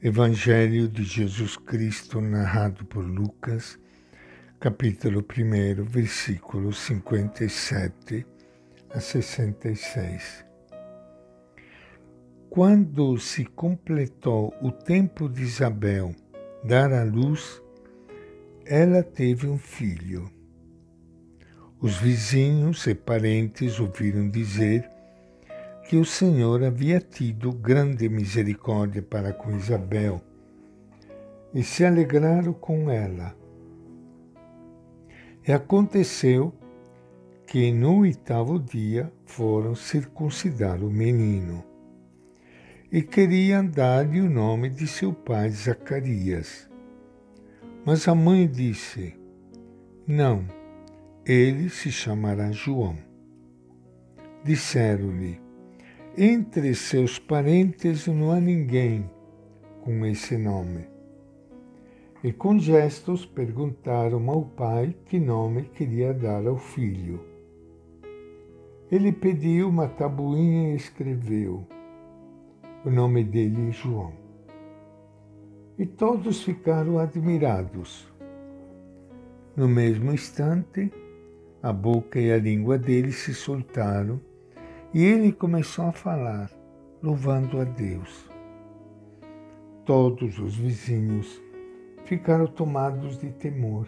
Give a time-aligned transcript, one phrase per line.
[0.00, 3.76] Evangelho de Jesus Cristo narrado por Lucas,
[4.60, 8.24] capítulo 1, versículos 57
[8.90, 10.44] a 66.
[12.48, 16.14] Quando se completou o tempo de Isabel
[16.62, 17.60] dar à luz,
[18.64, 20.30] ela teve um filho.
[21.80, 24.88] Os vizinhos e parentes ouviram dizer
[25.88, 30.20] que o Senhor havia tido grande misericórdia para com Isabel
[31.54, 33.34] e se alegraram com ela.
[35.46, 36.52] E aconteceu
[37.46, 41.64] que no oitavo dia foram circuncidar o menino
[42.92, 46.68] e queriam dar-lhe o nome de seu pai Zacarias.
[47.86, 49.18] Mas a mãe disse:
[50.06, 50.44] Não,
[51.24, 52.98] ele se chamará João.
[54.44, 55.47] Disseram-lhe:
[56.20, 59.08] entre seus parentes não há ninguém
[59.82, 60.84] com esse nome.
[62.24, 67.24] E com gestos perguntaram ao pai que nome queria dar ao filho.
[68.90, 71.64] Ele pediu uma tabuinha e escreveu.
[72.84, 74.12] O nome dele é João.
[75.78, 78.12] E todos ficaram admirados.
[79.54, 80.92] No mesmo instante,
[81.62, 84.20] a boca e a língua dele se soltaram
[84.92, 86.50] e ele começou a falar,
[87.02, 88.28] louvando a Deus.
[89.84, 91.40] Todos os vizinhos
[92.04, 93.86] ficaram tomados de temor,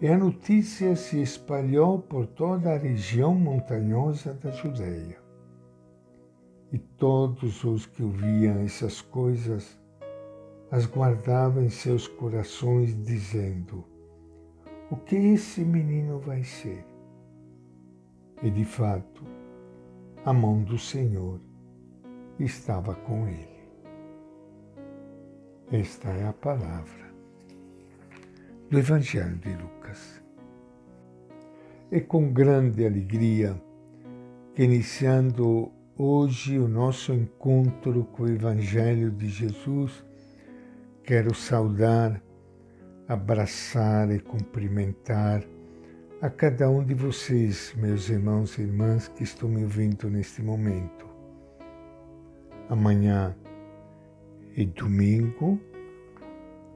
[0.00, 5.18] e a notícia se espalhou por toda a região montanhosa da Judéia.
[6.72, 9.78] E todos os que ouviam essas coisas
[10.70, 13.84] as guardavam em seus corações, dizendo:
[14.90, 16.86] O que esse menino vai ser?
[18.42, 19.39] E de fato,
[20.24, 21.40] a mão do Senhor
[22.38, 23.48] estava com ele.
[25.72, 27.10] Esta é a palavra
[28.68, 30.22] do Evangelho de Lucas.
[31.90, 33.60] É com grande alegria
[34.54, 40.04] que, iniciando hoje o nosso encontro com o Evangelho de Jesus,
[41.02, 42.22] quero saudar,
[43.08, 45.42] abraçar e cumprimentar
[46.22, 51.08] a cada um de vocês, meus irmãos e irmãs que estão me ouvindo neste momento.
[52.68, 53.34] Amanhã
[54.54, 55.58] é domingo,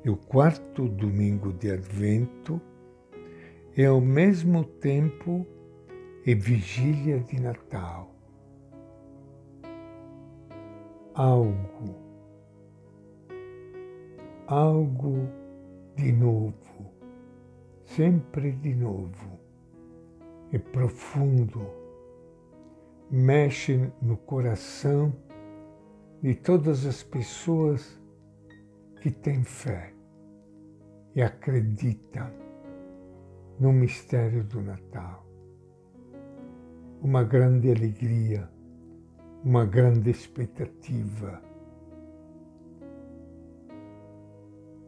[0.03, 2.59] é o quarto domingo de Advento,
[3.77, 5.47] e ao mesmo tempo
[6.27, 8.15] é vigília de Natal.
[11.13, 11.95] Algo,
[14.47, 15.29] algo
[15.97, 16.94] de novo
[17.97, 19.39] sempre de novo.
[20.53, 21.61] É profundo,
[23.11, 25.15] mexe no coração
[26.21, 28.01] de todas as pessoas
[29.01, 29.93] que têm fé
[31.15, 32.31] e acreditam
[33.61, 35.25] no mistério do Natal.
[37.01, 38.49] Uma grande alegria,
[39.45, 41.43] uma grande expectativa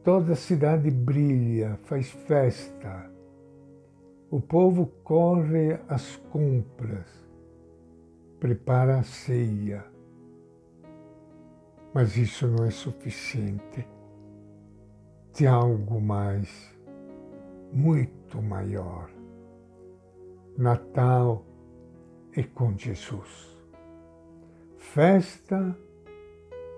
[0.06, 3.11] Toda a cidade brilha, faz festa.
[4.31, 7.09] O povo corre às compras,
[8.39, 9.84] prepara a ceia.
[11.93, 13.84] Mas isso não é suficiente.
[15.33, 16.72] Tem algo mais,
[17.72, 19.11] muito maior.
[20.56, 21.45] Natal
[22.33, 23.59] é com Jesus.
[24.78, 25.77] Festa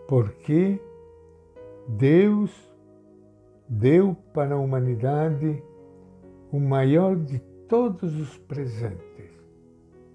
[0.08, 0.80] porque
[1.86, 2.67] Deus
[3.68, 5.62] deu para a humanidade
[6.50, 9.30] o maior de todos os presentes,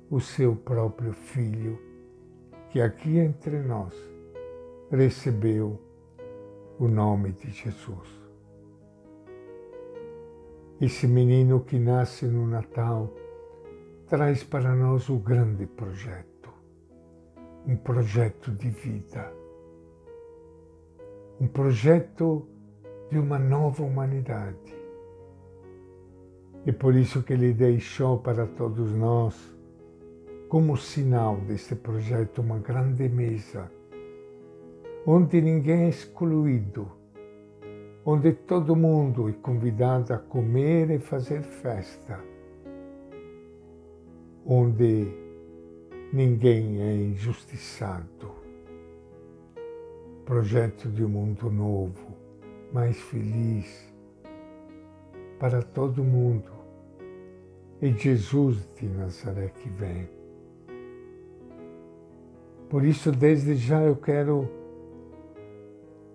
[0.09, 1.79] o seu próprio Filho,
[2.69, 3.93] que aqui entre nós
[4.89, 5.79] recebeu
[6.79, 8.23] o nome de Jesus.
[10.81, 13.13] Esse menino que nasce no Natal
[14.07, 16.49] traz para nós o grande projeto,
[17.65, 19.31] um projeto de vida,
[21.39, 22.47] um projeto
[23.09, 24.75] de uma nova humanidade.
[26.65, 29.35] E por isso que ele deixou para todos nós,
[30.47, 33.69] como sinal desse projeto, uma grande mesa,
[35.05, 36.89] onde ninguém é excluído,
[38.05, 42.19] onde todo mundo é convidado a comer e fazer festa,
[44.45, 45.07] onde
[46.13, 48.31] ninguém é injustiçado.
[50.23, 52.22] Projeto de um mundo novo,
[52.73, 53.93] mais feliz
[55.39, 56.51] para todo mundo.
[57.79, 60.09] É Jesus de Nazaré que vem.
[62.69, 64.49] Por isso, desde já eu quero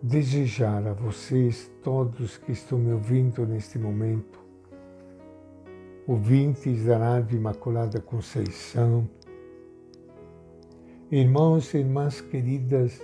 [0.03, 4.41] desejar a vocês, todos que estão me ouvindo neste momento,
[6.07, 9.09] ouvintes da Rádio Imaculada Conceição,
[11.11, 13.01] irmãos e irmãs queridas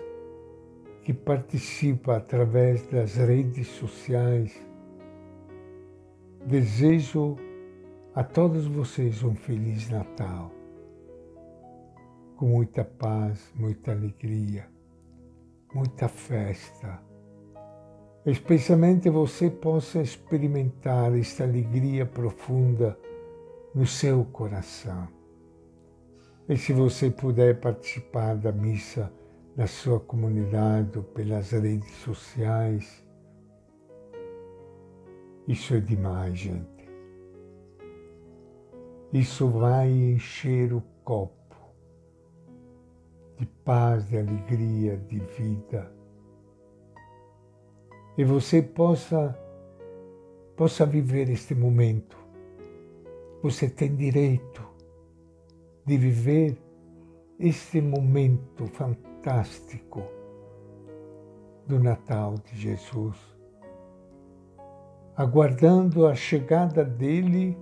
[1.05, 4.53] que participam através das redes sociais,
[6.47, 7.37] desejo
[8.15, 10.51] a todos vocês um Feliz Natal,
[12.37, 14.75] com muita paz, muita alegria
[15.75, 17.03] muita festa.
[18.25, 22.97] Especialmente você possa experimentar esta alegria profunda
[23.75, 25.09] no seu coração.
[26.49, 29.13] E se você puder participar da missa
[29.57, 33.05] na sua comunidade ou pelas redes sociais,
[35.47, 36.89] isso é demais, gente.
[39.13, 41.35] Isso vai encher o copo
[43.37, 45.93] de paz, de alegria, de vida.
[48.17, 49.39] E você possa,
[50.57, 52.17] possa viver este momento.
[53.43, 54.63] Você tem direito
[55.85, 56.57] de viver
[57.47, 60.03] este momento fantástico
[61.67, 63.19] do Natal de Jesus,
[65.15, 67.55] aguardando a chegada dele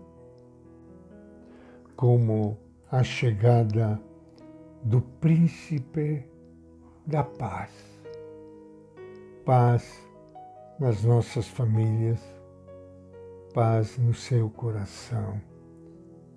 [1.96, 2.56] como
[2.92, 4.00] a chegada
[4.84, 6.30] do príncipe
[7.04, 7.72] da paz.
[9.44, 10.08] Paz
[10.78, 12.20] nas nossas famílias,
[13.52, 15.42] paz no seu coração,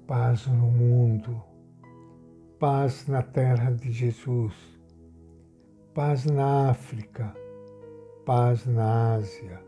[0.08, 1.44] paz no mundo,
[2.60, 4.54] paz na terra de Jesus,
[5.94, 7.36] paz na África,
[8.26, 9.62] paz na Ásia,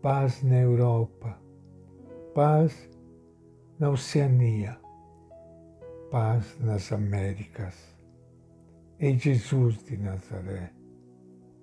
[0.00, 1.38] paz na Europa,
[2.34, 2.88] paz
[3.78, 4.84] na Oceania
[6.14, 7.74] paz nas Américas.
[9.00, 10.70] É Jesus de Nazaré.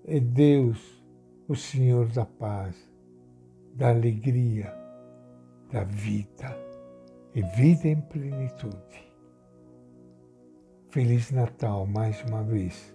[0.04, 1.02] É Deus,
[1.48, 2.76] o Senhor da paz,
[3.76, 4.74] da alegria,
[5.72, 6.54] da vida
[7.34, 9.11] e vida em plenitude.
[10.92, 12.94] Feliz Natal mais uma vez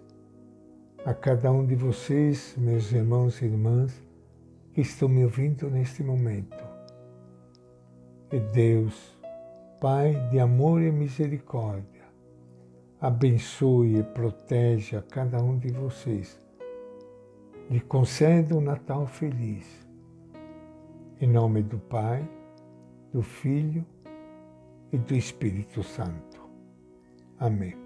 [1.03, 3.91] a cada um de vocês, meus irmãos e irmãs,
[4.75, 6.63] que estão me ouvindo neste momento.
[8.31, 9.17] E Deus,
[9.81, 12.05] Pai de amor e misericórdia,
[13.01, 16.39] abençoe e protege a cada um de vocês.
[17.71, 19.89] Lhe conceda um Natal feliz.
[21.19, 22.29] Em nome do Pai,
[23.11, 23.87] do Filho
[24.93, 26.47] e do Espírito Santo.
[27.39, 27.86] Amém.